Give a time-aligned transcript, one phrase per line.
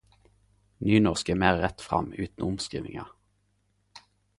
[0.83, 3.09] Nynorsk er meir rett fram utan omskrivingar.